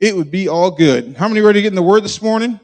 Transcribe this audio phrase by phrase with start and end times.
[0.00, 1.14] it would be all good.
[1.16, 2.58] How many ready to get in the Word this morning?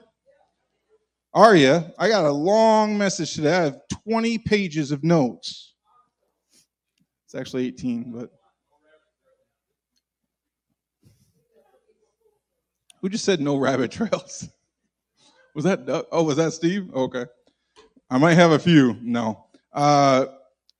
[1.34, 1.84] Are you?
[1.98, 3.54] I got a long message today.
[3.54, 5.74] I have 20 pages of notes.
[7.26, 8.30] It's actually 18, but.
[13.02, 14.48] Who just said no rabbit trails?
[15.54, 16.92] Was that, oh, was that Steve?
[16.94, 17.26] Okay.
[18.08, 18.96] I might have a few.
[19.02, 19.46] No.
[19.74, 20.26] Uh,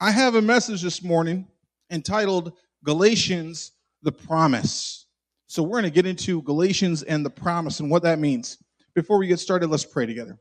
[0.01, 1.47] I have a message this morning
[1.91, 2.53] entitled
[2.83, 5.06] Galatians, the Promise.
[5.47, 8.59] So we're going to get into Galatians and the promise and what that means.
[8.95, 10.39] Before we get started, let's pray together.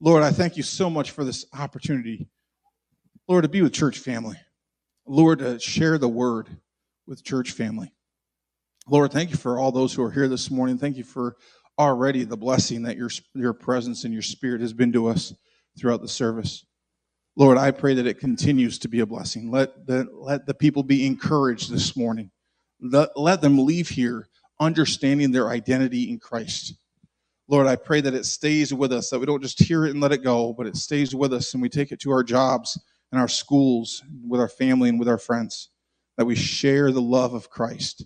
[0.00, 2.28] Lord, I thank you so much for this opportunity.
[3.28, 4.36] Lord, to be with church family.
[5.06, 6.48] Lord, to share the word
[7.06, 7.92] with church family.
[8.88, 10.78] Lord, thank you for all those who are here this morning.
[10.78, 11.36] Thank you for
[11.78, 15.34] already the blessing that your, your presence and your spirit has been to us
[15.78, 16.64] throughout the service.
[17.36, 19.50] Lord, I pray that it continues to be a blessing.
[19.50, 22.30] Let the, let the people be encouraged this morning.
[22.80, 24.26] Let, let them leave here
[24.60, 26.74] understanding their identity in Christ.
[27.48, 30.00] Lord, I pray that it stays with us, that we don't just hear it and
[30.00, 32.78] let it go, but it stays with us and we take it to our jobs
[33.10, 35.70] and our schools, with our family and with our friends,
[36.18, 38.04] that we share the love of Christ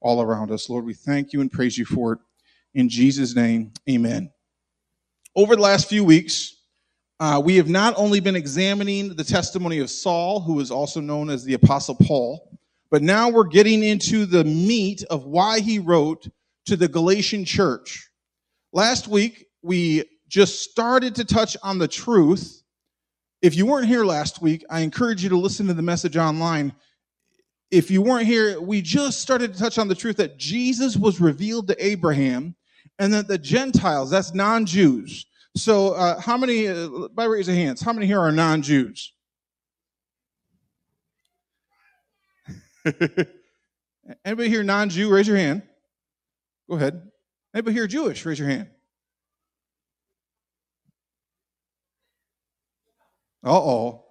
[0.00, 0.70] all around us.
[0.70, 2.18] Lord, we thank you and praise you for it.
[2.74, 4.30] In Jesus' name, amen.
[5.34, 6.54] Over the last few weeks,
[7.18, 11.30] uh, we have not only been examining the testimony of Saul, who is also known
[11.30, 12.53] as the Apostle Paul,
[12.90, 16.28] but now we're getting into the meat of why he wrote
[16.66, 18.08] to the Galatian church.
[18.72, 22.62] Last week, we just started to touch on the truth.
[23.42, 26.74] If you weren't here last week, I encourage you to listen to the message online.
[27.70, 31.20] If you weren't here, we just started to touch on the truth that Jesus was
[31.20, 32.54] revealed to Abraham
[32.98, 35.26] and that the Gentiles, that's non Jews.
[35.56, 39.13] So, uh, how many, uh, by raise of hands, how many here are non Jews?
[44.24, 45.10] Anybody here non Jew?
[45.10, 45.62] Raise your hand.
[46.68, 47.10] Go ahead.
[47.54, 48.24] Anybody here Jewish?
[48.24, 48.68] Raise your hand.
[53.44, 54.04] Uh oh.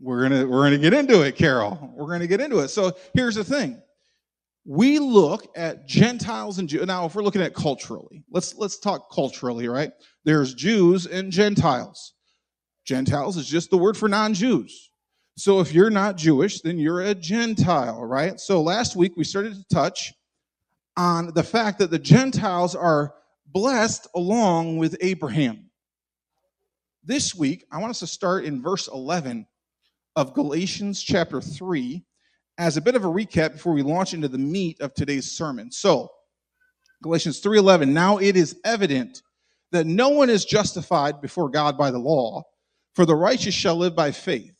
[0.00, 1.92] We're gonna we're gonna get into it, Carol.
[1.94, 2.68] We're gonna get into it.
[2.68, 3.82] So here's the thing
[4.64, 6.86] we look at Gentiles and Jews.
[6.86, 9.92] Now, if we're looking at culturally, let's let's talk culturally, right?
[10.24, 12.14] There's Jews and Gentiles.
[12.84, 14.90] Gentiles is just the word for non-Jews.
[15.40, 18.38] So if you're not Jewish, then you're a Gentile, right?
[18.38, 20.12] So last week we started to touch
[20.98, 23.14] on the fact that the Gentiles are
[23.46, 25.70] blessed along with Abraham.
[27.02, 29.46] This week, I want us to start in verse 11
[30.14, 32.04] of Galatians chapter 3
[32.58, 35.72] as a bit of a recap before we launch into the meat of today's sermon.
[35.72, 36.10] So,
[37.02, 39.22] Galatians 3:11, now it is evident
[39.70, 42.42] that no one is justified before God by the law,
[42.92, 44.59] for the righteous shall live by faith.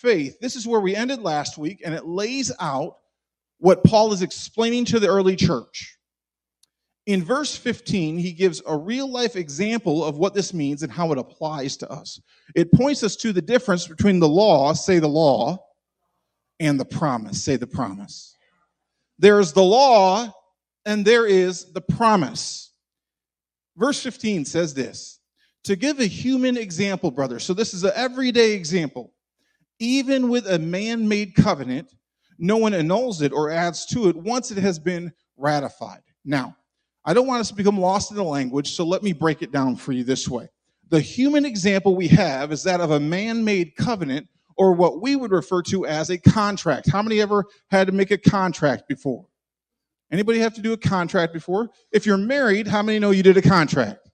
[0.00, 0.38] faith.
[0.40, 2.96] This is where we ended last week, and it lays out
[3.58, 5.96] what Paul is explaining to the early church.
[7.06, 11.12] In verse 15, he gives a real life example of what this means and how
[11.12, 12.20] it applies to us.
[12.54, 15.58] It points us to the difference between the law, say the law,
[16.60, 17.42] and the promise.
[17.42, 18.36] Say the promise.
[19.18, 20.32] There's the law
[20.84, 22.72] and there is the promise.
[23.76, 25.20] Verse 15 says this
[25.64, 27.38] to give a human example, brother.
[27.38, 29.12] So this is an everyday example.
[29.80, 31.94] Even with a man made covenant,
[32.38, 36.02] no one annuls it or adds to it once it has been ratified.
[36.24, 36.56] Now,
[37.04, 39.52] I don't want us to become lost in the language, so let me break it
[39.52, 40.48] down for you this way.
[40.90, 45.16] The human example we have is that of a man made covenant or what we
[45.16, 46.90] would refer to as a contract.
[46.90, 49.26] How many ever had to make a contract before?
[50.12, 51.70] Anybody have to do a contract before?
[51.92, 54.09] If you're married, how many know you did a contract?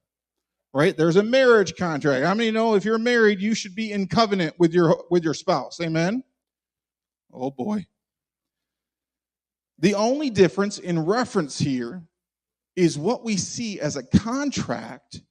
[0.76, 0.94] Right?
[0.94, 2.22] There's a marriage contract.
[2.22, 5.32] How many know if you're married, you should be in covenant with your with your
[5.32, 5.80] spouse?
[5.80, 6.22] Amen.
[7.32, 7.86] Oh boy.
[9.78, 12.02] The only difference in reference here
[12.76, 15.22] is what we see as a contract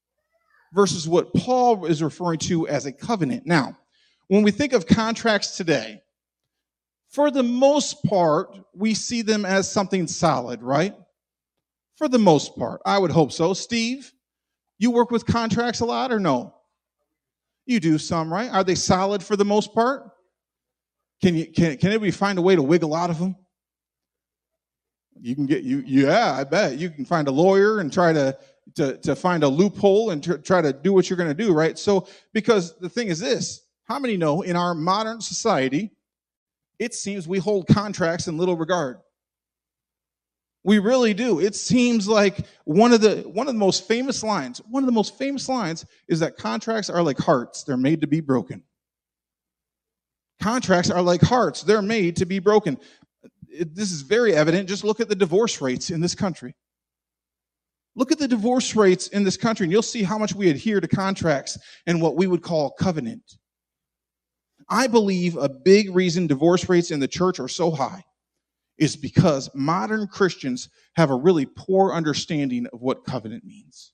[0.74, 3.45] versus what Paul is referring to as a covenant.
[3.45, 3.77] Now,
[4.30, 6.01] when we think of contracts today,
[7.09, 10.95] for the most part, we see them as something solid, right?
[11.98, 13.53] For the most part, I would hope so.
[13.53, 14.12] Steve,
[14.77, 16.54] you work with contracts a lot or no?
[17.66, 18.50] You do some, right?
[18.51, 20.12] Are they solid for the most part?
[21.22, 23.36] Can you can can anybody find a way to wiggle out of them?
[25.19, 28.38] You can get you yeah, I bet you can find a lawyer and try to
[28.75, 31.54] to, to find a loophole and to try to do what you're going to do,
[31.54, 31.77] right?
[31.77, 35.92] So, because the thing is this how many know in our modern society,
[36.80, 38.98] it seems we hold contracts in little regard?
[40.65, 41.39] We really do.
[41.39, 44.94] It seems like one of the one of the most famous lines, one of the
[44.94, 48.63] most famous lines is that contracts are like hearts, they're made to be broken.
[50.41, 52.79] Contracts are like hearts, they're made to be broken.
[53.59, 54.67] This is very evident.
[54.67, 56.56] Just look at the divorce rates in this country.
[57.95, 60.81] Look at the divorce rates in this country, and you'll see how much we adhere
[60.81, 63.38] to contracts and what we would call covenant.
[64.67, 68.03] I believe a big reason divorce rates in the church are so high
[68.77, 73.94] is because modern Christians have a really poor understanding of what covenant means.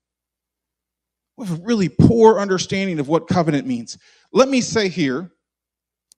[1.38, 3.98] We have a really poor understanding of what covenant means.
[4.34, 5.32] Let me say here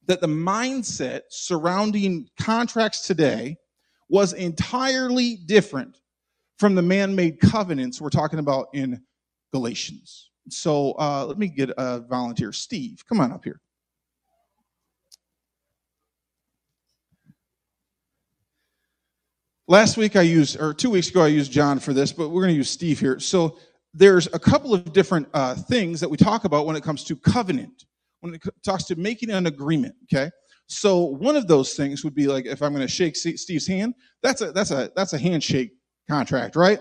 [0.08, 3.58] that the mindset surrounding contracts today
[4.10, 5.98] was entirely different
[6.58, 9.02] from the man made covenants we're talking about in
[9.52, 10.30] Galatians.
[10.50, 12.52] So uh, let me get a volunteer.
[12.52, 13.62] Steve, come on up here.
[19.74, 22.44] Last week I used, or two weeks ago I used John for this, but we're
[22.44, 23.20] going to use Steve here.
[23.20, 23.58] So
[23.92, 27.16] there's a couple of different uh, things that we talk about when it comes to
[27.16, 27.86] covenant,
[28.20, 29.96] when it talks to making an agreement.
[30.04, 30.30] Okay,
[30.68, 33.96] so one of those things would be like if I'm going to shake Steve's hand,
[34.22, 35.72] that's a that's a that's a handshake
[36.08, 36.80] contract, right?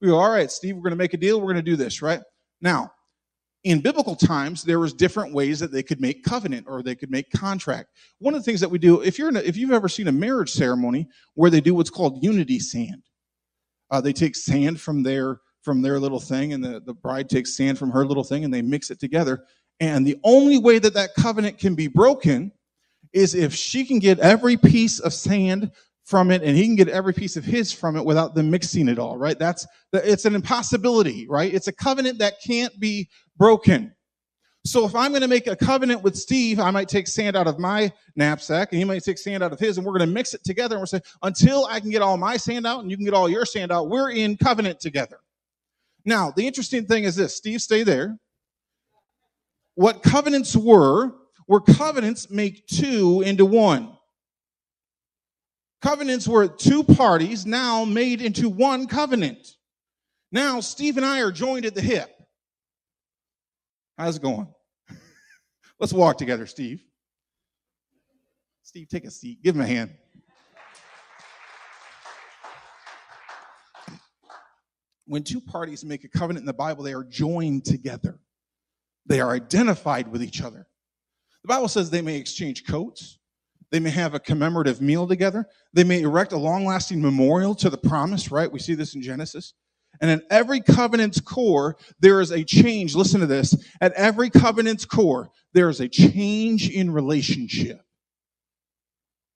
[0.00, 1.42] We go, all right, Steve, we're going to make a deal.
[1.42, 2.22] We're going to do this, right?
[2.62, 2.90] Now,
[3.64, 7.10] in biblical times there was different ways that they could make covenant or they could
[7.10, 7.90] make contract.
[8.18, 10.12] One of the things that we do if you're a, if you've ever seen a
[10.12, 13.02] marriage ceremony where they do what's called unity sand
[13.90, 17.56] uh, they take sand from their from their little thing and the, the bride takes
[17.56, 19.44] sand from her little thing and they mix it together.
[19.78, 22.52] And the only way that that covenant can be broken
[23.12, 25.70] is if she can get every piece of sand
[26.04, 28.88] from it and he can get every piece of his from it without them mixing
[28.88, 29.38] it all right?
[29.38, 31.52] That's it's an impossibility right?
[31.52, 33.08] It's a covenant that can't be
[33.40, 33.92] broken
[34.66, 37.46] so if i'm going to make a covenant with steve i might take sand out
[37.46, 40.14] of my knapsack and he might take sand out of his and we're going to
[40.14, 42.90] mix it together and we're saying until i can get all my sand out and
[42.90, 45.18] you can get all your sand out we're in covenant together
[46.04, 48.18] now the interesting thing is this steve stay there
[49.74, 51.12] what covenants were
[51.48, 53.96] were covenants make two into one
[55.80, 59.56] Covenants were two parties now made into one covenant.
[60.30, 62.19] Now, Steve and I are joined at the hip.
[64.00, 64.48] How's it going?
[65.78, 66.82] Let's walk together, Steve.
[68.62, 69.42] Steve, take a seat.
[69.42, 69.90] Give him a hand.
[75.06, 78.18] When two parties make a covenant in the Bible, they are joined together.
[79.04, 80.66] They are identified with each other.
[81.42, 83.18] The Bible says they may exchange coats,
[83.70, 85.46] they may have a commemorative meal together.
[85.74, 88.50] They may erect a long lasting memorial to the promise, right?
[88.50, 89.52] We see this in Genesis.
[90.00, 92.94] And at every covenant's core, there is a change.
[92.94, 93.54] Listen to this.
[93.80, 97.82] At every covenant's core, there is a change in relationship.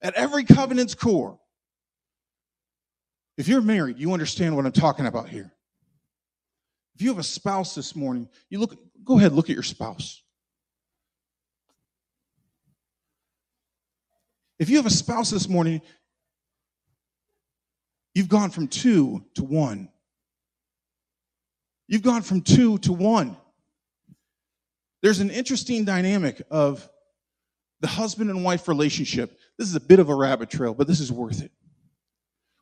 [0.01, 1.39] At every covenant's core.
[3.37, 5.53] If you're married, you understand what I'm talking about here.
[6.95, 10.23] If you have a spouse this morning, you look, go ahead, look at your spouse.
[14.59, 15.83] If you have a spouse this morning,
[18.15, 19.89] you've gone from two to one.
[21.87, 23.37] You've gone from two to one.
[25.03, 26.89] There's an interesting dynamic of
[27.81, 29.39] the husband and wife relationship.
[29.59, 31.53] This is a bit of a rabbit trail, but this is worth it.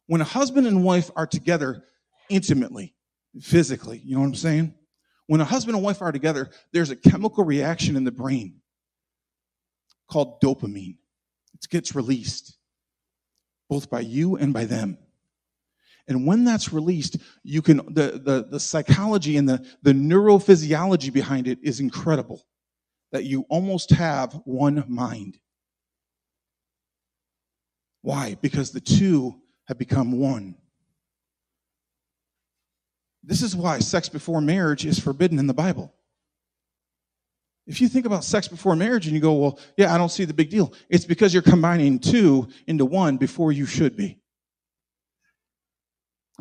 [0.07, 1.85] When a husband and wife are together
[2.29, 2.95] intimately,
[3.41, 4.75] physically, you know what I'm saying?
[5.29, 8.61] When a husband and wife are together, there's a chemical reaction in the brain
[10.11, 10.97] called dopamine
[11.55, 12.57] it gets released,
[13.69, 14.99] both by you and by them.
[16.09, 21.47] And when that's released, you can the the, the psychology and the, the neurophysiology behind
[21.47, 22.44] it is incredible.
[23.12, 25.38] That you almost have one mind.
[28.00, 28.37] Why?
[28.40, 30.56] Because the two have become one.
[33.23, 35.94] This is why sex before marriage is forbidden in the Bible.
[37.66, 40.25] If you think about sex before marriage and you go, well, yeah, I don't see
[40.25, 40.73] the big deal.
[40.88, 44.22] It's because you're combining two into one before you should be.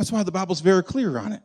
[0.02, 1.44] That's why the Bible's very clear on it.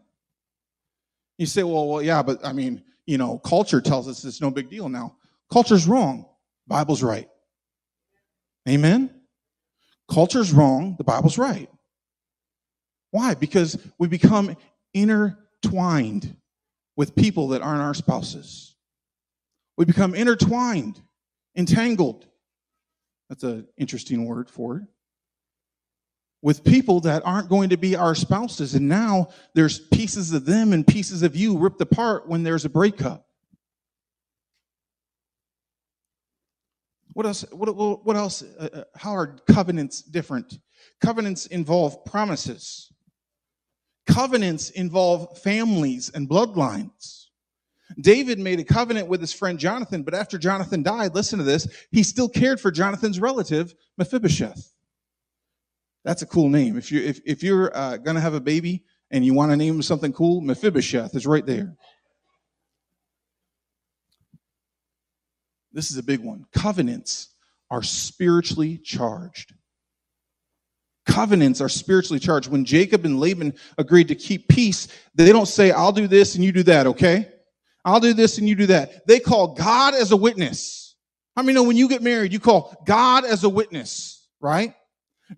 [1.36, 4.50] You say, well, well, yeah, but I mean, you know, culture tells us it's no
[4.50, 5.16] big deal now.
[5.52, 6.24] Culture's wrong.
[6.66, 7.28] Bible's right.
[8.66, 9.10] Amen?
[10.10, 10.94] Culture's wrong.
[10.96, 11.68] The Bible's right.
[13.10, 13.34] Why?
[13.34, 14.56] Because we become
[14.94, 16.34] intertwined
[16.96, 18.74] with people that aren't our spouses.
[19.76, 20.98] We become intertwined,
[21.54, 22.26] entangled.
[23.28, 24.84] That's an interesting word for it.
[26.46, 28.76] With people that aren't going to be our spouses.
[28.76, 32.68] And now there's pieces of them and pieces of you ripped apart when there's a
[32.68, 33.26] breakup.
[37.14, 37.44] What else?
[37.50, 37.74] What,
[38.06, 38.44] what else?
[38.44, 40.60] Uh, uh, how are covenants different?
[41.00, 42.92] Covenants involve promises.
[44.06, 47.24] Covenants involve families and bloodlines.
[48.00, 51.66] David made a covenant with his friend Jonathan, but after Jonathan died, listen to this,
[51.90, 54.75] he still cared for Jonathan's relative, Mephibosheth.
[56.06, 56.78] That's a cool name.
[56.78, 59.74] If you if if you're uh, gonna have a baby and you want to name
[59.74, 61.74] him something cool, Mephibosheth is right there.
[65.72, 66.46] This is a big one.
[66.52, 67.30] Covenants
[67.72, 69.52] are spiritually charged.
[71.06, 72.48] Covenants are spiritually charged.
[72.48, 74.86] When Jacob and Laban agreed to keep peace,
[75.16, 77.28] they don't say, I'll do this and you do that, okay?
[77.84, 79.06] I'll do this and you do that.
[79.08, 80.96] They call God as a witness.
[81.34, 84.72] How many know when you get married, you call God as a witness, right?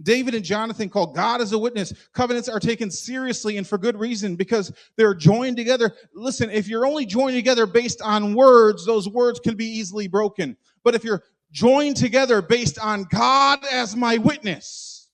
[0.02, 1.92] David and Jonathan call God as a witness.
[2.12, 5.94] Covenants are taken seriously and for good reason because they're joined together.
[6.14, 10.56] Listen, if you're only joined together based on words, those words can be easily broken.
[10.84, 15.08] But if you're joined together based on God as my witness,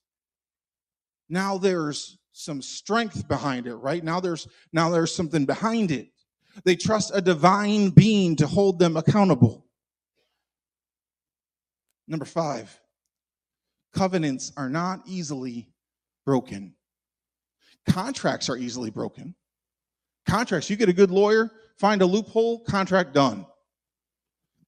[1.29, 4.03] now there's some strength behind it, right?
[4.03, 6.09] Now there's now there's something behind it.
[6.63, 9.65] They trust a divine being to hold them accountable.
[12.07, 12.81] Number 5
[13.95, 15.69] covenants are not easily
[16.25, 16.75] broken.
[17.89, 19.35] Contracts are easily broken.
[20.27, 23.45] Contracts, you get a good lawyer, find a loophole, contract done.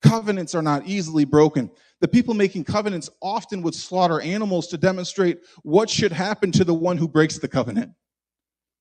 [0.02, 1.70] Covenants are not easily broken.
[2.00, 6.74] The people making covenants often would slaughter animals to demonstrate what should happen to the
[6.74, 7.92] one who breaks the covenant.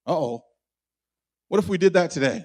[0.06, 0.44] Uh oh.
[1.48, 2.44] What if we did that today?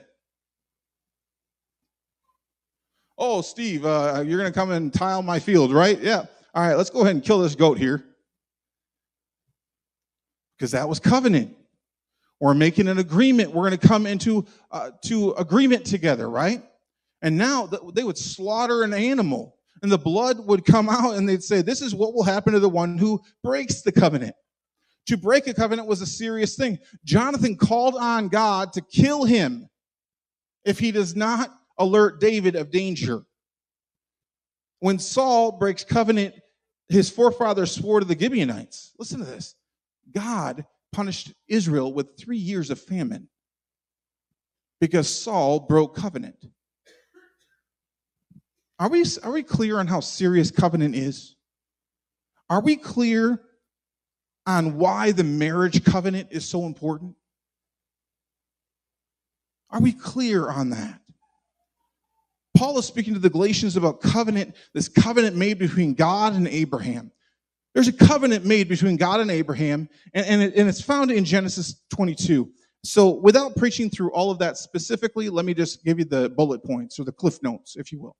[3.17, 5.99] Oh, Steve, uh, you're going to come and tile my field, right?
[6.01, 8.03] Yeah all right, let's go ahead and kill this goat here.
[10.57, 11.55] Because that was covenant.
[12.39, 13.51] We're making an agreement.
[13.51, 16.63] We're going to come into uh, to agreement together, right?
[17.21, 21.43] And now they would slaughter an animal and the blood would come out and they'd
[21.43, 24.35] say, this is what will happen to the one who breaks the covenant.
[25.07, 26.79] To break a covenant was a serious thing.
[27.03, 29.67] Jonathan called on God to kill him
[30.63, 33.23] if he does not alert David of danger.
[34.81, 36.35] When Saul breaks covenant,
[36.89, 38.93] his forefathers swore to the Gibeonites.
[38.99, 39.55] Listen to this
[40.11, 43.29] God punished Israel with three years of famine
[44.81, 46.47] because Saul broke covenant.
[48.79, 51.35] Are we, are we clear on how serious covenant is?
[52.49, 53.39] Are we clear
[54.47, 57.15] on why the marriage covenant is so important?
[59.69, 61.00] Are we clear on that?
[62.61, 67.11] Paul is speaking to the Galatians about covenant, this covenant made between God and Abraham.
[67.73, 71.25] There's a covenant made between God and Abraham, and, and, it, and it's found in
[71.25, 72.51] Genesis 22.
[72.83, 76.63] So, without preaching through all of that specifically, let me just give you the bullet
[76.63, 78.15] points or the cliff notes, if you will.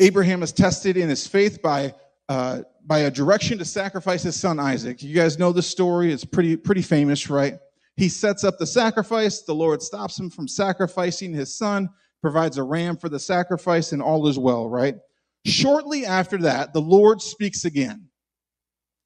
[0.00, 1.94] Abraham is tested in his faith by
[2.28, 5.00] uh, by a direction to sacrifice his son Isaac.
[5.00, 7.54] You guys know the story; it's pretty pretty famous, right?
[7.96, 9.42] He sets up the sacrifice.
[9.42, 11.88] The Lord stops him from sacrificing his son
[12.20, 14.96] provides a ram for the sacrifice, and all is well, right?
[15.44, 18.08] Shortly after that, the Lord speaks again.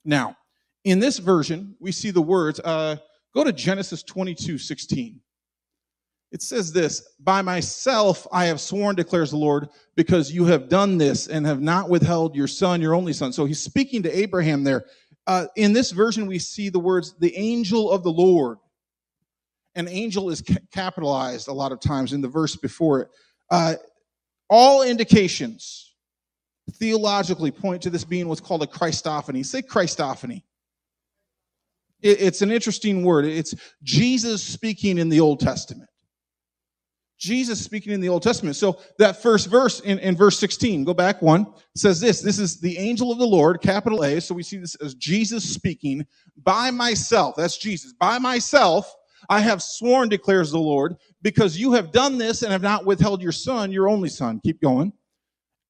[0.04, 0.37] Now,
[0.85, 2.97] in this version, we see the words, uh,
[3.35, 5.21] go to Genesis 22 16.
[6.33, 10.99] It says this By myself I have sworn, declares the Lord, because you have done
[10.99, 13.33] this and have not withheld your son, your only son.
[13.33, 14.87] So he's speaking to Abraham there.
[15.26, 18.59] Uh, in this version, we see the words, the angel of the Lord
[19.75, 23.09] an angel is capitalized a lot of times in the verse before it.
[23.50, 23.75] Uh,
[24.49, 25.95] all indications
[26.73, 29.45] theologically point to this being what's called a Christophany.
[29.45, 30.43] Say Christophany.
[32.02, 33.25] It, it's an interesting word.
[33.25, 35.88] It's Jesus speaking in the Old Testament.
[37.19, 38.57] Jesus speaking in the Old Testament.
[38.57, 42.21] So that first verse in, in verse 16, go back one, says this.
[42.21, 44.21] This is the angel of the Lord, capital A.
[44.21, 46.05] So we see this as Jesus speaking
[46.37, 47.37] by myself.
[47.37, 47.93] That's Jesus.
[47.93, 48.93] By myself,
[49.29, 53.23] I have sworn, declares the Lord, because you have done this and have not withheld
[53.23, 54.41] your son, your only son.
[54.43, 54.93] Keep going.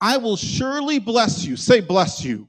[0.00, 1.56] I will surely bless you.
[1.56, 2.48] Say, bless you.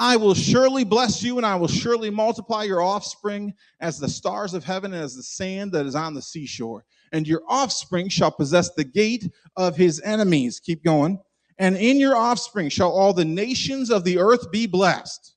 [0.00, 4.54] I will surely bless you and I will surely multiply your offspring as the stars
[4.54, 6.84] of heaven and as the sand that is on the seashore.
[7.12, 10.58] And your offspring shall possess the gate of his enemies.
[10.58, 11.20] Keep going.
[11.58, 15.34] And in your offspring shall all the nations of the earth be blessed.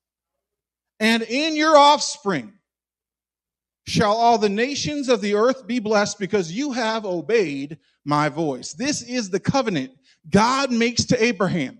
[1.01, 2.53] And in your offspring
[3.85, 8.73] shall all the nations of the earth be blessed because you have obeyed my voice.
[8.73, 9.91] This is the covenant
[10.29, 11.79] God makes to Abraham.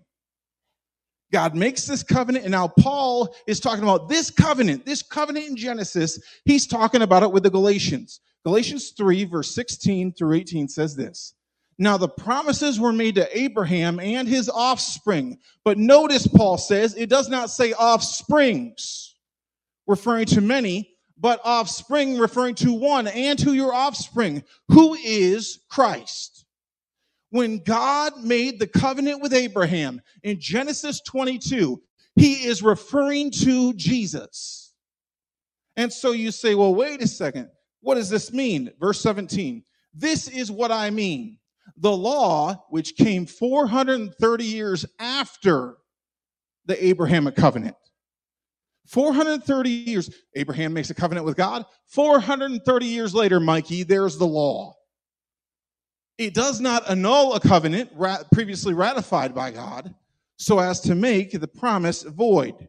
[1.31, 5.55] God makes this covenant, and now Paul is talking about this covenant, this covenant in
[5.55, 6.19] Genesis.
[6.45, 8.19] He's talking about it with the Galatians.
[8.45, 11.33] Galatians 3, verse 16 through 18 says this.
[11.79, 15.39] Now, the promises were made to Abraham and his offspring.
[15.65, 19.15] But notice, Paul says, it does not say offsprings,
[19.87, 20.92] referring to many,
[21.23, 26.45] but offspring, referring to one, and to your offspring, who is Christ.
[27.29, 31.81] When God made the covenant with Abraham in Genesis 22,
[32.17, 34.73] he is referring to Jesus.
[35.77, 37.47] And so you say, well, wait a second.
[37.79, 38.71] What does this mean?
[38.77, 39.63] Verse 17.
[39.93, 41.39] This is what I mean.
[41.77, 45.77] The law, which came 430 years after
[46.65, 47.77] the Abrahamic covenant.
[48.87, 51.65] 430 years, Abraham makes a covenant with God.
[51.87, 54.75] 430 years later, Mikey, there's the law.
[56.17, 57.91] It does not annul a covenant
[58.31, 59.95] previously ratified by God
[60.37, 62.67] so as to make the promise void.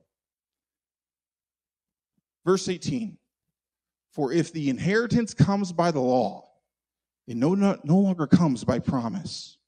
[2.45, 3.19] Verse 18
[4.13, 6.49] For if the inheritance comes by the law,
[7.27, 9.59] it no, no, no longer comes by promise,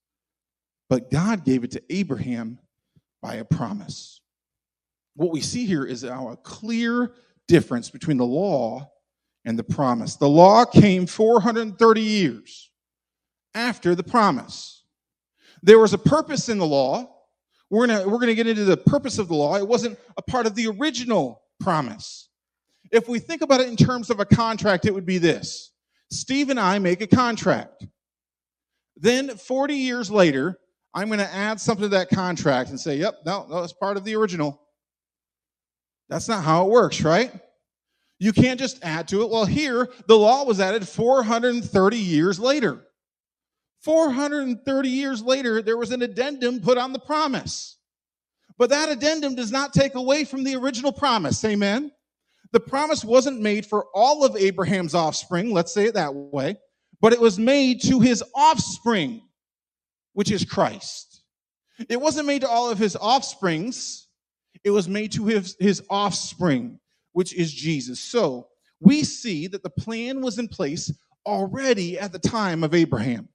[0.89, 2.59] but God gave it to Abraham
[3.23, 4.16] by a promise.
[5.17, 7.13] What we see here is now a clear
[7.49, 8.91] difference between the law
[9.45, 10.17] and the promise.
[10.17, 12.71] The law came 430 years
[13.55, 14.85] after the promise.
[15.63, 17.11] There was a purpose in the law.
[17.71, 19.57] We're going we're to get into the purpose of the law.
[19.57, 22.29] It wasn't a part of the original promise.
[22.93, 25.73] If we think about it in terms of a contract, it would be this
[26.11, 27.87] Steve and I make a contract.
[28.97, 30.59] Then 40 years later,
[30.95, 34.05] I'm going to add something to that contract and say, yep, no, that's part of
[34.05, 34.63] the original.
[36.09, 37.33] That's not how it works, right?
[38.19, 39.31] You can't just add to it.
[39.31, 42.83] Well, here, the law was added 430 years later.
[43.83, 47.77] 430 years later, there was an addendum put on the promise.
[48.59, 51.45] But that addendum does not take away from the original promise.
[51.45, 51.93] Amen?
[52.53, 56.57] The promise wasn't made for all of Abraham's offspring, let's say it that way,
[57.01, 59.23] but it was made to his offspring,
[60.15, 61.23] which is Christ.
[61.91, 64.06] It wasn't made to all of his offsprings,
[64.67, 66.81] it was made to his, his offspring,
[67.13, 68.01] which is Jesus.
[68.01, 68.49] So
[68.81, 70.93] we see that the plan was in place
[71.25, 73.29] already at the time of Abraham.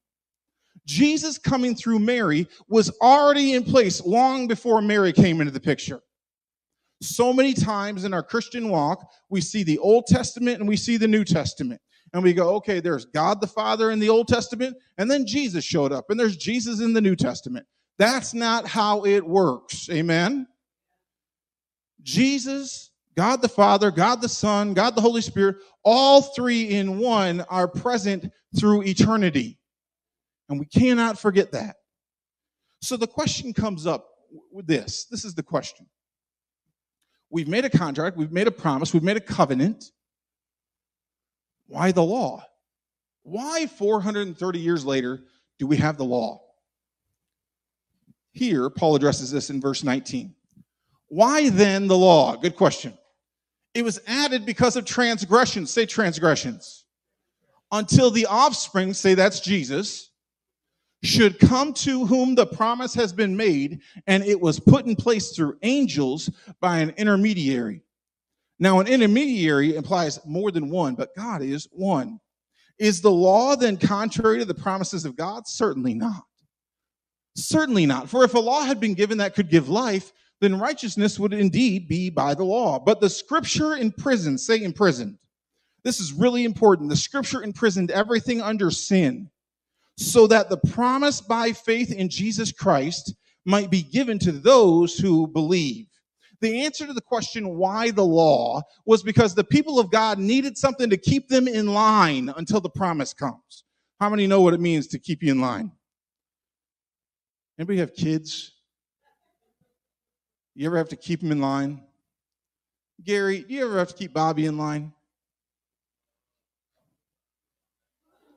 [0.86, 6.02] Jesus coming through Mary was already in place long before Mary came into the picture.
[7.02, 10.98] So many times in our Christian walk, we see the Old Testament and we see
[10.98, 11.80] the New Testament.
[12.14, 15.64] And we go, okay, there's God the Father in the Old Testament, and then Jesus
[15.64, 17.66] showed up, and there's Jesus in the New Testament.
[17.98, 19.90] That's not how it works.
[19.90, 20.46] Amen?
[22.04, 27.42] Jesus, God the Father, God the Son, God the Holy Spirit, all three in one
[27.50, 29.60] are present through eternity.
[30.50, 31.78] And we cannot forget that.
[32.82, 34.08] So the question comes up
[34.52, 35.06] with this.
[35.06, 35.88] This is the question.
[37.30, 39.86] We've made a contract, we've made a promise, we've made a covenant.
[41.68, 42.44] Why the law?
[43.24, 45.22] Why 430 years later
[45.58, 46.42] do we have the law?
[48.34, 50.36] Here, Paul addresses this in verse 19.
[51.12, 52.38] Why then the law?
[52.38, 52.98] Good question.
[53.74, 55.70] It was added because of transgressions.
[55.70, 56.86] Say transgressions.
[57.70, 60.10] Until the offspring, say that's Jesus,
[61.04, 65.36] should come to whom the promise has been made, and it was put in place
[65.36, 66.30] through angels
[66.62, 67.82] by an intermediary.
[68.58, 72.22] Now, an intermediary implies more than one, but God is one.
[72.80, 75.46] Is the law then contrary to the promises of God?
[75.46, 76.24] Certainly not.
[77.36, 78.10] Certainly not.
[78.10, 81.88] For if a law had been given that could give life, then righteousness would indeed
[81.88, 82.80] be by the law.
[82.80, 85.18] But the scripture imprisoned, say imprisoned.
[85.84, 86.90] This is really important.
[86.90, 89.30] The scripture imprisoned everything under sin
[89.98, 93.14] so that the promise by faith in Jesus Christ
[93.46, 95.88] might be given to those who believe.
[96.42, 100.58] The answer to the question, why the law, was because the people of God needed
[100.58, 103.64] something to keep them in line until the promise comes.
[104.00, 105.72] How many know what it means to keep you in line?
[107.60, 108.54] Anybody have kids?
[110.56, 111.82] You ever have to keep him in line?
[113.04, 114.94] Gary, do you ever have to keep Bobby in line?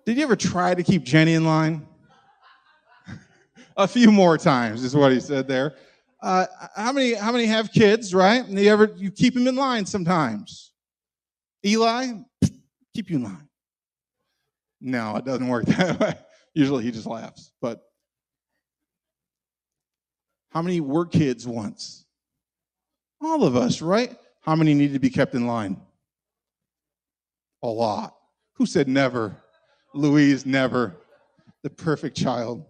[0.06, 1.86] Did you ever try to keep Jenny in line?
[3.76, 5.74] a few more times is what he said there.
[6.22, 8.46] Uh, how many how many have kids, right?
[8.46, 10.72] And you ever you keep them in line sometimes.
[11.66, 12.12] Eli,
[12.94, 13.48] keep you in line.
[14.80, 16.14] No, it doesn't work that way.
[16.54, 17.50] Usually he just laughs.
[17.60, 17.82] But
[20.50, 22.03] how many were kids once?
[23.20, 24.16] All of us, right?
[24.40, 25.80] How many need to be kept in line?
[27.62, 28.14] A lot.
[28.54, 29.36] Who said never?
[29.94, 30.96] Louise never,
[31.62, 32.64] the perfect child.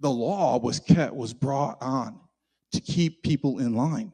[0.00, 2.18] The law was kept, was brought on
[2.72, 4.12] to keep people in line.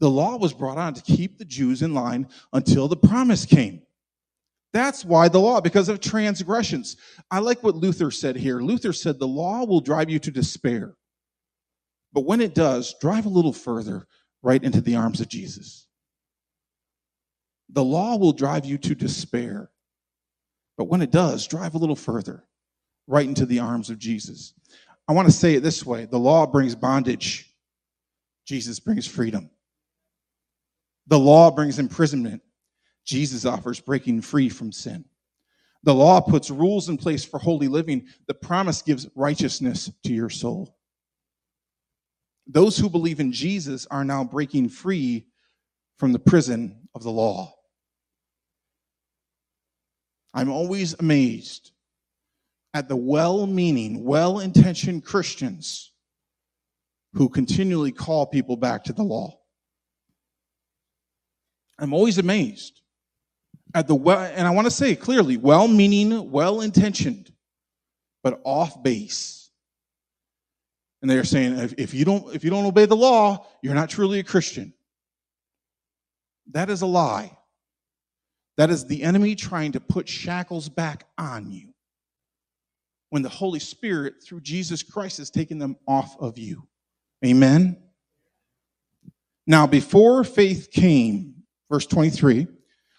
[0.00, 3.82] The law was brought on to keep the Jews in line until the promise came.
[4.72, 6.96] That's why the law, because of transgressions.
[7.30, 8.60] I like what Luther said here.
[8.60, 10.94] Luther said the law will drive you to despair.
[12.12, 14.06] But when it does, drive a little further
[14.42, 15.86] right into the arms of Jesus.
[17.72, 19.70] The law will drive you to despair.
[20.76, 22.44] But when it does, drive a little further
[23.06, 24.54] right into the arms of Jesus.
[25.08, 27.52] I want to say it this way the law brings bondage,
[28.44, 29.50] Jesus brings freedom.
[31.06, 32.42] The law brings imprisonment,
[33.04, 35.04] Jesus offers breaking free from sin.
[35.82, 38.06] The law puts rules in place for holy living.
[38.26, 40.76] The promise gives righteousness to your soul.
[42.52, 45.26] Those who believe in Jesus are now breaking free
[45.98, 47.54] from the prison of the law.
[50.34, 51.70] I'm always amazed
[52.74, 55.92] at the well meaning, well intentioned Christians
[57.14, 59.38] who continually call people back to the law.
[61.78, 62.80] I'm always amazed
[63.74, 67.32] at the well, and I want to say clearly, well meaning, well intentioned,
[68.24, 69.39] but off base.
[71.02, 73.88] And they're saying, if, if, you don't, if you don't obey the law, you're not
[73.88, 74.74] truly a Christian.
[76.52, 77.36] That is a lie.
[78.56, 81.72] That is the enemy trying to put shackles back on you
[83.08, 86.66] when the Holy Spirit, through Jesus Christ, has taken them off of you.
[87.24, 87.76] Amen.
[89.46, 91.34] Now, before faith came,
[91.70, 92.46] verse 23,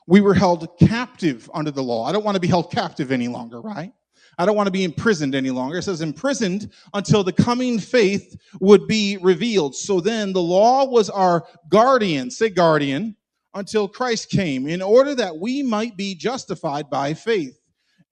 [0.08, 2.06] we were held captive under the law.
[2.06, 3.94] I don't want to be held captive any longer, right?
[4.42, 5.78] I don't want to be imprisoned any longer.
[5.78, 9.76] It says imprisoned until the coming faith would be revealed.
[9.76, 13.16] So then the law was our guardian, say guardian,
[13.54, 17.60] until Christ came in order that we might be justified by faith.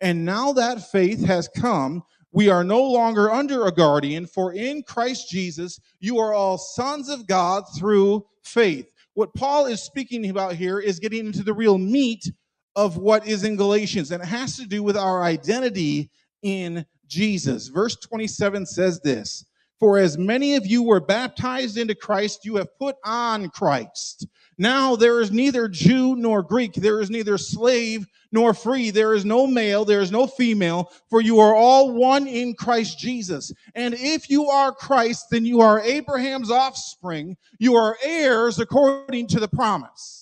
[0.02, 4.84] And now that faith has come, we are no longer under a guardian, for in
[4.84, 10.56] Christ Jesus you are all sons of God through faith what Paul is speaking about
[10.56, 12.32] here is getting into the real meat
[12.76, 16.10] of what is in Galatians, and it has to do with our identity
[16.42, 17.68] in Jesus.
[17.68, 19.46] Verse 27 says this
[19.80, 24.28] For as many of you were baptized into Christ, you have put on Christ.
[24.58, 29.26] Now there is neither Jew nor Greek, there is neither slave nor free, there is
[29.26, 33.52] no male, there is no female, for you are all one in Christ Jesus.
[33.74, 39.40] And if you are Christ, then you are Abraham's offspring, you are heirs according to
[39.40, 40.19] the promise.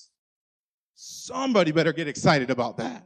[1.28, 3.06] Somebody better get excited about that.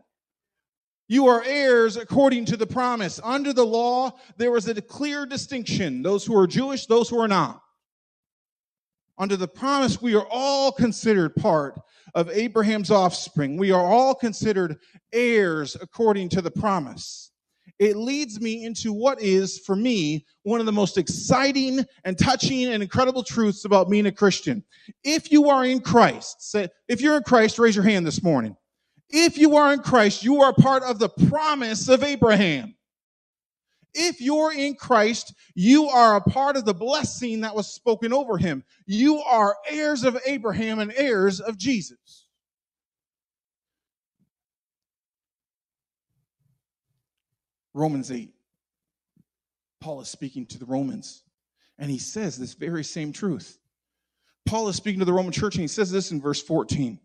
[1.08, 3.20] You are heirs according to the promise.
[3.24, 7.28] Under the law, there was a clear distinction those who are Jewish, those who are
[7.28, 7.64] not.
[9.18, 11.80] Under the promise, we are all considered part
[12.14, 13.58] of Abraham's offspring.
[13.58, 14.78] We are all considered
[15.12, 17.31] heirs according to the promise.
[17.82, 22.66] It leads me into what is, for me, one of the most exciting and touching
[22.66, 24.64] and incredible truths about being a Christian.
[25.04, 28.56] If you are in Christ, say, if you're in Christ, raise your hand this morning.
[29.10, 32.76] If you are in Christ, you are part of the promise of Abraham.
[33.96, 38.38] If you're in Christ, you are a part of the blessing that was spoken over
[38.38, 38.64] him.
[38.86, 42.21] You are heirs of Abraham and heirs of Jesus.
[47.74, 48.34] Romans 8.
[49.80, 51.24] Paul is speaking to the Romans,
[51.80, 53.58] and he says this very same truth.
[54.46, 57.00] Paul is speaking to the Roman church, and he says this in verse 14.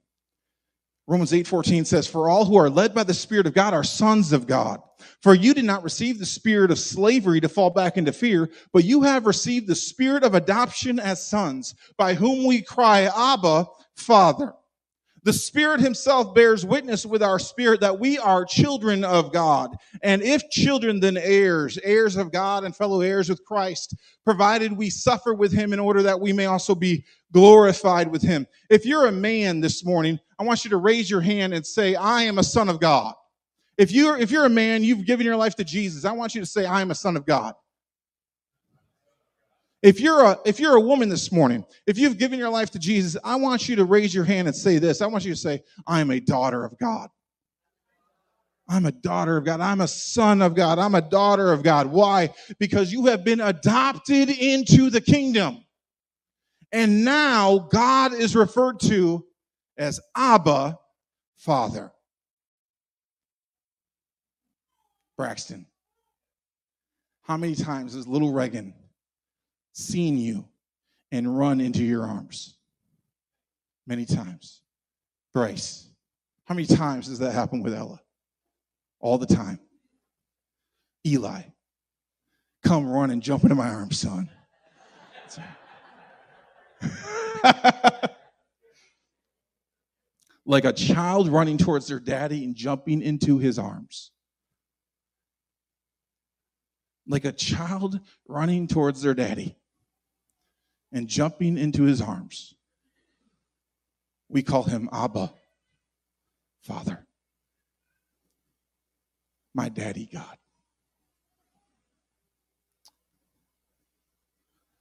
[1.09, 4.33] Romans 8:14 says, "For all who are led by the Spirit of God are sons
[4.33, 4.83] of God.
[5.23, 8.85] For you did not receive the spirit of slavery to fall back into fear, but
[8.85, 14.55] you have received the spirit of adoption as sons, by whom we cry, Abba, Father."
[15.27, 19.77] The Spirit Himself bears witness with our spirit that we are children of God.
[20.05, 24.89] And if children, then heirs, heirs of God and fellow heirs with Christ, provided we
[24.89, 28.47] suffer with Him in order that we may also be glorified with Him.
[28.71, 31.97] If you're a man this morning, I want you to raise your hand and say,
[31.97, 33.13] I am a son of God.
[33.79, 36.41] If you're, if you're a man, you've given your life to Jesus, I want you
[36.41, 37.55] to say, I am a son of God.
[39.83, 42.79] If you're a if you're a woman this morning, if you've given your life to
[42.79, 45.03] Jesus, I want you to raise your hand and say this.
[45.03, 47.09] I want you to say, I am a daughter of God.
[48.69, 49.61] I'm a daughter of God.
[49.61, 50.79] I'm a son of God.
[50.79, 51.87] I'm a daughter of God.
[51.87, 52.31] Why?
[52.59, 55.65] Because you have been adopted into the kingdom.
[56.73, 59.25] And now God is referred to
[59.79, 60.79] as Abba,
[61.37, 61.93] Father.
[65.17, 65.67] Braxton,
[67.23, 68.75] how many times has little Reagan
[69.77, 70.47] seen you
[71.13, 72.57] and run into your arms?
[73.87, 74.63] Many times.
[75.35, 75.89] Grace,
[76.45, 78.01] how many times does that happen with Ella?
[79.01, 79.61] All the time.
[81.07, 81.43] Eli,
[82.67, 84.29] Come run and jump into my arms, son.
[90.45, 94.11] like a child running towards their daddy and jumping into his arms.
[97.07, 99.57] Like a child running towards their daddy
[100.97, 102.55] and jumping into his arms.
[104.31, 105.31] We call him Abba,
[106.63, 107.07] Father.
[109.55, 110.39] My daddy God.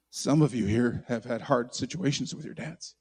[0.10, 2.96] Some of you here have had hard situations with your dads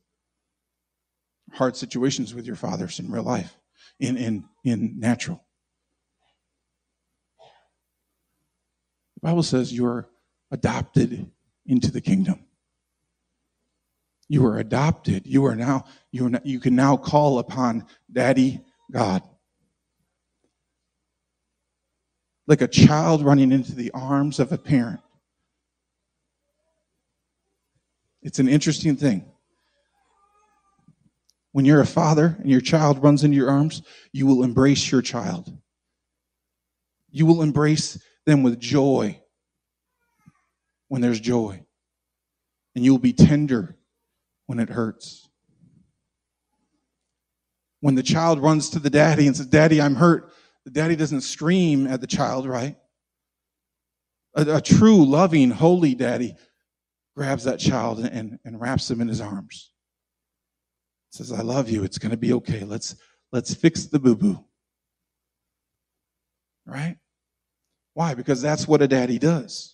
[1.53, 3.57] hard situations with your fathers in real life,
[4.00, 5.44] in, in, in natural.
[9.14, 10.09] The Bible says you are
[10.50, 11.31] adopted
[11.64, 12.40] into the kingdom.
[14.35, 15.29] You are adopted.
[15.29, 19.23] You are now, you, are now, you can now call upon Daddy God.
[22.49, 24.99] Like a child running into the arms of a parent.
[28.23, 29.25] It's an interesting thing.
[31.53, 35.01] When you're a father and your child runs into your arms, you will embrace your
[35.01, 35.57] child.
[37.09, 39.23] You will embrace them with joy
[40.88, 41.64] when there's joy.
[42.75, 43.77] And you will be tender
[44.46, 45.28] when it hurts.
[47.80, 50.33] When the child runs to the daddy and says, Daddy, I'm hurt,
[50.64, 52.76] the daddy doesn't scream at the child, right?
[54.35, 56.35] A, a true, loving, holy daddy
[57.14, 59.70] grabs that child and, and wraps him in his arms
[61.14, 61.85] says, I love you.
[61.85, 62.64] It's going to be okay.
[62.64, 62.96] Let's,
[63.33, 64.44] let's fix the boo boo.
[66.66, 66.96] Right?
[67.94, 68.14] Why?
[68.14, 69.73] Because that's what a daddy does.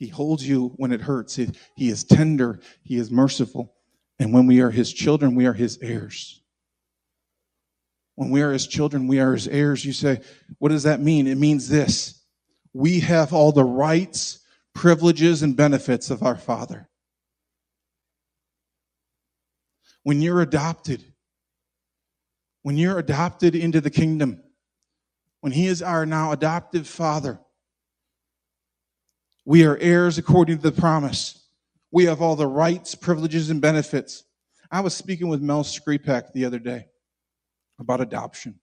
[0.00, 1.36] He holds you when it hurts.
[1.36, 2.58] He, he is tender.
[2.82, 3.72] He is merciful.
[4.18, 6.42] And when we are his children, we are his heirs.
[8.16, 9.84] When we are his children, we are his heirs.
[9.84, 10.20] You say,
[10.58, 11.28] what does that mean?
[11.28, 12.20] It means this.
[12.74, 14.40] We have all the rights,
[14.74, 16.90] privileges, and benefits of our father.
[20.02, 21.04] when you're adopted,
[22.62, 24.42] when you're adopted into the kingdom,
[25.40, 27.40] when He is our now adoptive Father,
[29.50, 31.44] we are heirs according to the promise.
[31.90, 34.22] We have all the rights, privileges, and benefits.
[34.70, 36.86] I was speaking with Mel Skripek the other day
[37.80, 38.60] about adoption.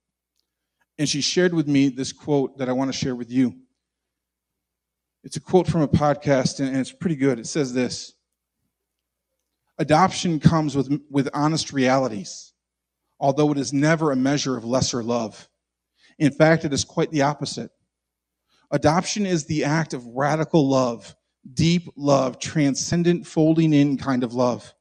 [0.98, 3.54] And she shared with me this quote that I want to share with you.
[5.24, 7.38] It's a quote from a podcast, and it's pretty good.
[7.38, 8.14] It says this
[9.76, 12.54] Adoption comes with, with honest realities,
[13.20, 15.50] although it is never a measure of lesser love.
[16.18, 17.72] In fact, it is quite the opposite.
[18.70, 21.14] Adoption is the act of radical love,
[21.54, 24.74] deep love, transcendent, folding in kind of love.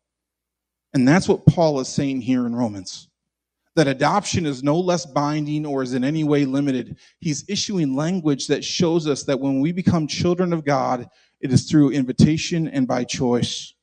[0.94, 3.10] And that's what Paul is saying here in Romans.
[3.76, 6.98] That adoption is no less binding or is in any way limited.
[7.20, 11.08] He's issuing language that shows us that when we become children of God,
[11.40, 13.76] it is through invitation and by choice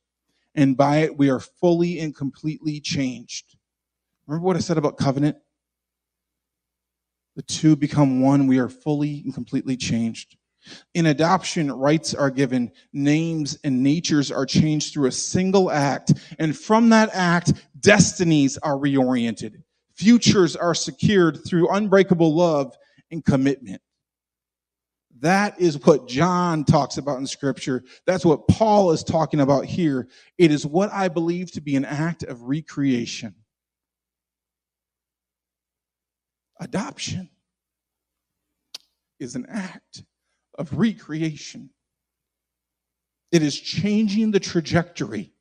[0.55, 3.57] and by it we are fully and completely changed.
[4.25, 5.37] Remember what I said about covenant?
[7.35, 8.47] The two become one.
[8.47, 10.37] We are fully and completely changed.
[10.93, 16.13] In adoption, rights are given, names and natures are changed through a single act.
[16.39, 19.61] And from that act, destinies are reoriented.
[19.93, 22.75] Futures are secured through unbreakable love
[23.11, 23.81] and commitment.
[25.19, 27.83] That is what John talks about in scripture.
[28.05, 30.07] That's what Paul is talking about here.
[30.37, 33.35] It is what I believe to be an act of recreation.
[36.59, 37.29] Adoption
[39.19, 40.03] is an act
[40.57, 41.69] of recreation.
[43.31, 45.33] It is changing the trajectory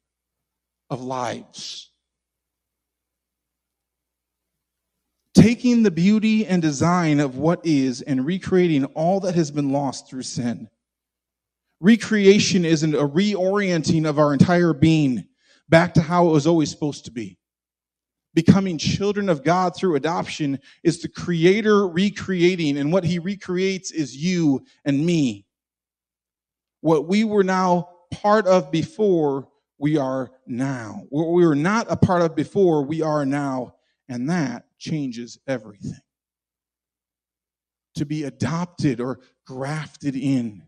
[0.90, 1.90] of lives.
[5.34, 10.08] taking the beauty and design of what is and recreating all that has been lost
[10.08, 10.70] through sin.
[11.80, 15.26] Recreation isn't a reorienting of our entire being
[15.68, 17.36] back to how it was always supposed to be.
[18.34, 24.16] Becoming children of God through adoption is the creator recreating, and what he recreates is
[24.16, 25.46] you and me.
[26.80, 31.04] What we were now part of before, we are now.
[31.08, 33.74] What we were not a part of before, we are now.
[34.08, 36.00] And that changes everything.
[37.96, 40.64] To be adopted or grafted in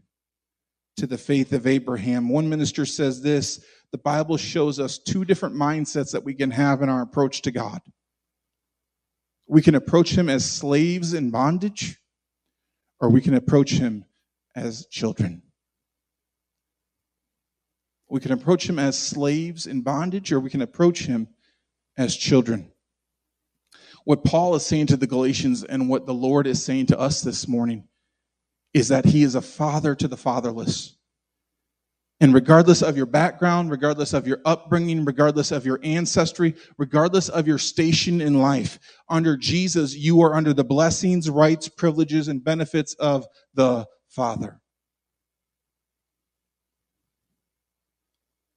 [0.96, 2.28] to the faith of Abraham.
[2.28, 3.64] One minister says this
[3.96, 7.50] the Bible shows us two different mindsets that we can have in our approach to
[7.50, 7.80] God.
[9.48, 11.98] We can approach Him as slaves in bondage,
[13.00, 14.04] or we can approach Him
[14.54, 15.42] as children.
[18.10, 21.28] We can approach Him as slaves in bondage, or we can approach Him
[21.96, 22.70] as children
[24.06, 27.22] what Paul is saying to the Galatians and what the Lord is saying to us
[27.22, 27.88] this morning
[28.72, 30.95] is that he is a father to the fatherless.
[32.18, 37.46] And regardless of your background, regardless of your upbringing, regardless of your ancestry, regardless of
[37.46, 38.78] your station in life,
[39.10, 44.60] under Jesus, you are under the blessings, rights, privileges, and benefits of the Father.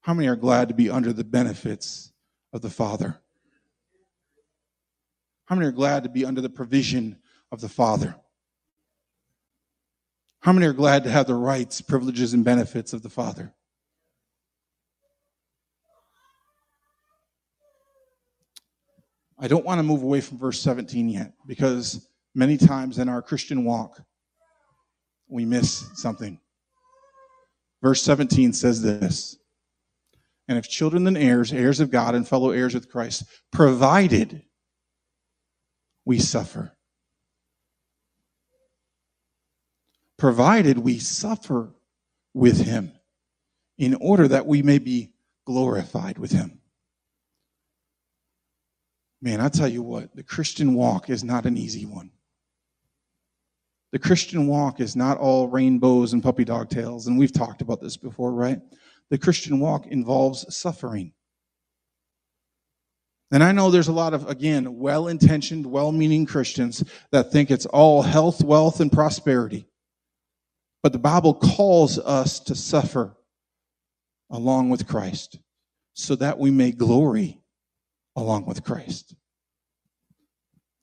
[0.01, 2.13] How many are glad to be under the benefits
[2.53, 3.19] of the Father?
[5.45, 7.17] How many are glad to be under the provision
[7.51, 8.15] of the Father?
[10.41, 13.53] How many are glad to have the rights, privileges, and benefits of the Father?
[19.37, 23.21] I don't want to move away from verse 17 yet because many times in our
[23.21, 24.01] Christian walk,
[25.27, 26.39] we miss something.
[27.81, 29.37] Verse 17 says this
[30.47, 34.43] And if children, then heirs, heirs of God, and fellow heirs with Christ, provided
[36.05, 36.73] we suffer
[40.19, 41.73] provided we suffer
[42.33, 42.91] with him
[43.77, 45.11] in order that we may be
[45.45, 46.59] glorified with him.
[49.21, 52.11] Man, I tell you what, the Christian walk is not an easy one.
[53.91, 57.81] The Christian walk is not all rainbows and puppy dog tails, and we've talked about
[57.81, 58.59] this before, right?
[59.09, 61.13] The Christian walk involves suffering.
[63.31, 67.51] And I know there's a lot of, again, well intentioned, well meaning Christians that think
[67.51, 69.65] it's all health, wealth, and prosperity.
[70.81, 73.15] But the Bible calls us to suffer
[74.29, 75.39] along with Christ
[75.93, 77.41] so that we may glory
[78.15, 79.15] along with Christ.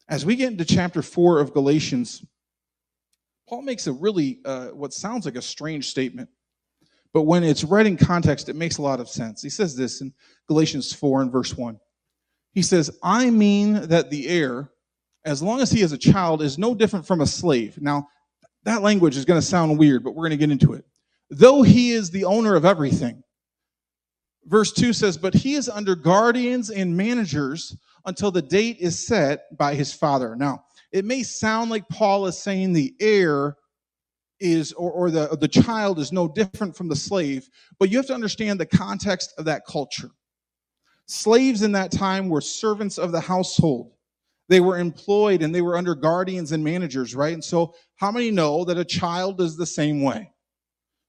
[0.08, 2.24] As we get into chapter 4 of Galatians,
[3.48, 6.28] Paul makes a really, uh, what sounds like a strange statement.
[7.12, 9.42] But when it's read in context, it makes a lot of sense.
[9.42, 10.12] He says this in
[10.48, 11.78] Galatians 4 and verse 1.
[12.52, 14.70] He says, I mean that the heir,
[15.24, 17.80] as long as he is a child, is no different from a slave.
[17.80, 18.08] Now,
[18.66, 20.84] that language is going to sound weird, but we're going to get into it.
[21.30, 23.22] Though he is the owner of everything.
[24.44, 29.56] Verse 2 says, But he is under guardians and managers until the date is set
[29.56, 30.34] by his father.
[30.36, 33.56] Now, it may sound like Paul is saying the heir
[34.40, 37.48] is, or, or the, the child is no different from the slave,
[37.78, 40.10] but you have to understand the context of that culture.
[41.06, 43.92] Slaves in that time were servants of the household.
[44.48, 47.34] They were employed and they were under guardians and managers, right?
[47.34, 50.30] And so, how many know that a child is the same way?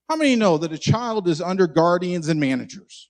[0.10, 3.10] How many know that a child is under guardians and managers?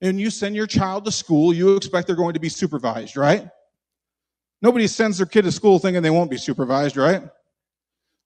[0.00, 3.48] And you send your child to school, you expect they're going to be supervised, right?
[4.62, 7.22] Nobody sends their kid to school thinking they won't be supervised, right?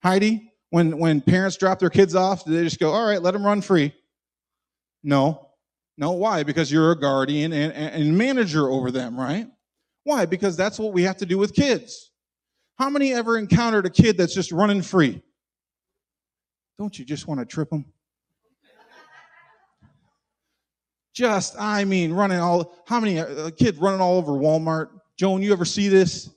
[0.02, 3.32] Heidi, when, when parents drop their kids off, do they just go, all right, let
[3.32, 3.92] them run free?
[5.02, 5.50] No.
[5.98, 6.42] No, why?
[6.42, 9.48] Because you're a guardian and, and manager over them, right?
[10.06, 10.24] Why?
[10.24, 12.12] Because that's what we have to do with kids.
[12.78, 15.20] How many ever encountered a kid that's just running free?
[16.78, 17.84] Don't you just want to trip them?
[21.12, 24.90] Just, I mean, running all, how many, uh, a kid running all over Walmart?
[25.18, 26.30] Joan, you ever see this?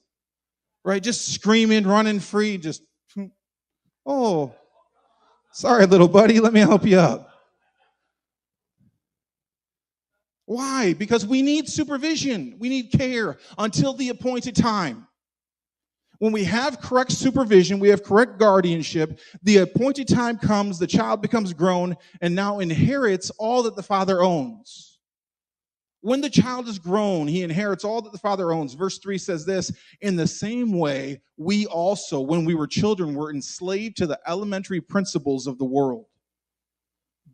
[0.83, 1.03] Right?
[1.03, 2.81] Just screaming, running free, just,
[4.03, 4.51] oh,
[5.51, 7.28] sorry, little buddy, let me help you up.
[10.49, 10.93] Why?
[10.93, 15.05] Because we need supervision, we need care until the appointed time.
[16.17, 21.21] When we have correct supervision, we have correct guardianship, the appointed time comes, the child
[21.21, 24.97] becomes grown, and now inherits all that the father owns.
[26.01, 28.73] When the child is grown, he inherits all that the father owns.
[28.73, 33.31] Verse 3 says this In the same way, we also, when we were children, were
[33.31, 36.05] enslaved to the elementary principles of the world.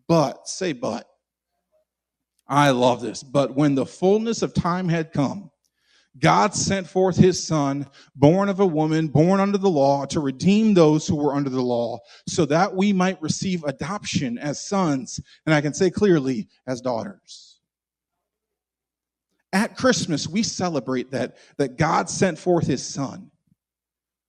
[0.05, 1.07] But, say, but.
[2.47, 3.23] I love this.
[3.23, 5.51] But when the fullness of time had come,
[6.19, 10.73] God sent forth his son, born of a woman, born under the law, to redeem
[10.73, 15.53] those who were under the law, so that we might receive adoption as sons, and
[15.53, 17.59] I can say clearly, as daughters.
[19.51, 23.29] At Christmas, we celebrate that, that God sent forth his son.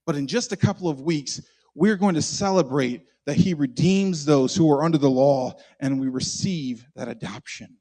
[0.06, 1.40] But in just a couple of weeks,
[1.74, 6.08] we're going to celebrate that he redeems those who are under the law, and we
[6.08, 7.76] receive that adoption.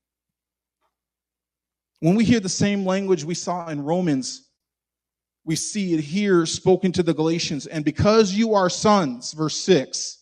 [2.06, 4.48] When we hear the same language we saw in Romans,
[5.44, 7.66] we see it here spoken to the Galatians.
[7.66, 10.22] And because you are sons, verse 6,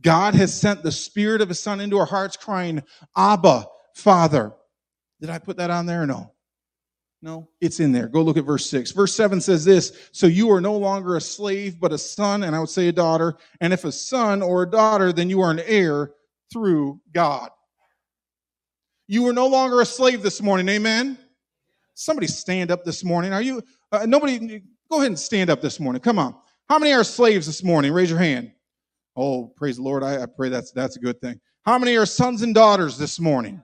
[0.00, 2.82] God has sent the Spirit of His Son into our hearts, crying,
[3.18, 4.54] Abba, Father.
[5.20, 6.32] Did I put that on there or no?
[7.20, 8.08] No, it's in there.
[8.08, 8.92] Go look at verse 6.
[8.92, 12.56] Verse 7 says this So you are no longer a slave, but a son, and
[12.56, 13.36] I would say a daughter.
[13.60, 16.12] And if a son or a daughter, then you are an heir
[16.50, 17.50] through God.
[19.10, 20.68] You are no longer a slave this morning.
[20.68, 21.18] Amen.
[21.94, 23.32] Somebody stand up this morning.
[23.32, 26.00] Are you, uh, nobody, go ahead and stand up this morning.
[26.00, 26.36] Come on.
[26.68, 27.92] How many are slaves this morning?
[27.92, 28.52] Raise your hand.
[29.16, 30.04] Oh, praise the Lord.
[30.04, 31.40] I, I pray that's that's a good thing.
[31.64, 33.60] How many are sons and daughters this morning?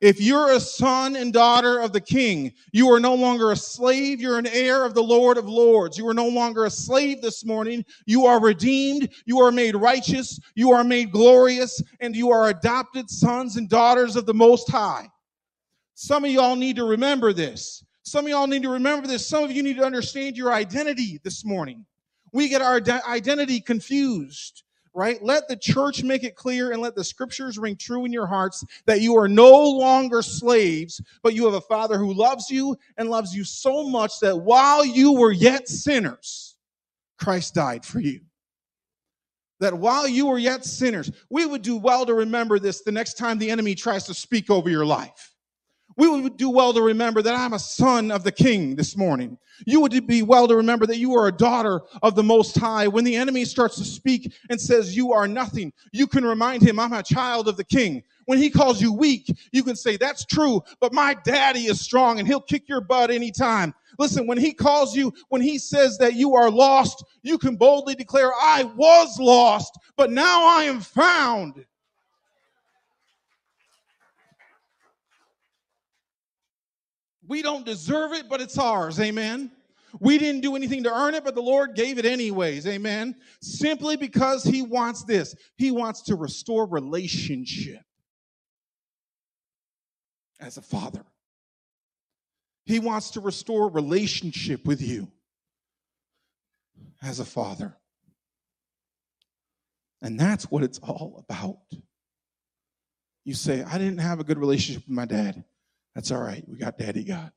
[0.00, 4.18] If you're a son and daughter of the king, you are no longer a slave.
[4.18, 5.98] You're an heir of the Lord of lords.
[5.98, 7.84] You are no longer a slave this morning.
[8.06, 9.10] You are redeemed.
[9.26, 10.40] You are made righteous.
[10.54, 15.08] You are made glorious and you are adopted sons and daughters of the most high.
[15.94, 17.84] Some of y'all need to remember this.
[18.02, 19.28] Some of y'all need to remember this.
[19.28, 21.84] Some of you need to understand your identity this morning.
[22.32, 24.62] We get our identity confused
[24.94, 25.22] right?
[25.22, 28.64] Let the church make it clear and let the scriptures ring true in your hearts
[28.86, 33.08] that you are no longer slaves, but you have a father who loves you and
[33.08, 36.56] loves you so much that while you were yet sinners,
[37.18, 38.20] Christ died for you.
[39.60, 43.18] That while you were yet sinners, we would do well to remember this the next
[43.18, 45.29] time the enemy tries to speak over your life
[46.00, 49.36] we would do well to remember that I'm a son of the king this morning.
[49.66, 52.88] You would be well to remember that you are a daughter of the Most High.
[52.88, 56.78] When the enemy starts to speak and says you are nothing, you can remind him,
[56.78, 58.02] I'm a child of the king.
[58.24, 62.18] When he calls you weak, you can say, That's true, but my daddy is strong
[62.18, 63.74] and he'll kick your butt anytime.
[63.98, 67.94] Listen, when he calls you, when he says that you are lost, you can boldly
[67.94, 71.66] declare, I was lost, but now I am found.
[77.30, 78.98] We don't deserve it, but it's ours.
[78.98, 79.52] Amen.
[80.00, 82.66] We didn't do anything to earn it, but the Lord gave it anyways.
[82.66, 83.14] Amen.
[83.40, 85.36] Simply because He wants this.
[85.56, 87.82] He wants to restore relationship
[90.40, 91.04] as a father.
[92.66, 95.06] He wants to restore relationship with you
[97.00, 97.76] as a father.
[100.02, 101.60] And that's what it's all about.
[103.24, 105.44] You say, I didn't have a good relationship with my dad.
[105.94, 106.44] That's all right.
[106.46, 107.32] We got Daddy God.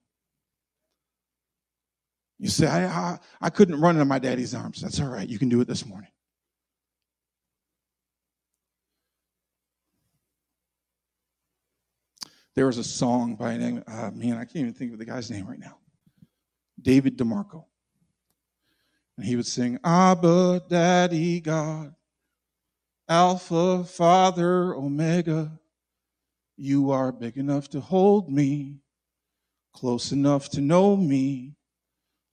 [2.40, 4.82] You say, I, I, I couldn't run into my daddy's arms.
[4.82, 5.28] That's all right.
[5.28, 6.10] You can do it this morning.
[12.56, 15.32] There was a song by a uh, man, I can't even think of the guy's
[15.32, 15.78] name right now.
[16.82, 17.66] David DeMarco.
[19.18, 21.94] And he would sing, Abba, Daddy God,
[23.08, 25.60] Alpha, Father, Omega.
[26.58, 28.82] You are big enough to hold me,
[29.74, 31.56] close enough to know me.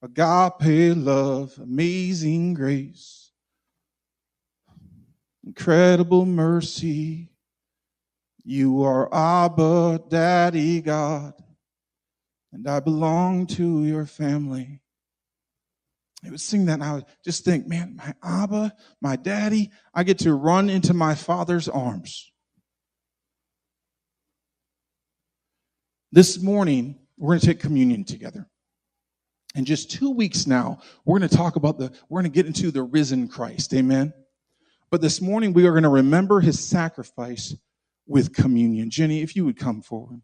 [0.03, 3.33] Agape love, amazing grace,
[5.45, 7.29] incredible mercy.
[8.45, 11.35] You are Abba, Daddy God,
[12.53, 14.81] and I belong to your family.
[16.25, 20.05] I would sing that and I would just think, man, my Abba, my daddy, I
[20.05, 22.31] get to run into my father's arms.
[26.13, 28.49] This morning, we're going to take communion together.
[29.55, 32.47] In just two weeks now, we're going to talk about the, we're going to get
[32.47, 33.73] into the risen Christ.
[33.75, 34.13] Amen.
[34.91, 37.55] But this morning, we are going to remember his sacrifice
[38.09, 38.91] with communion.
[38.91, 40.21] Jenny, if you would come forward.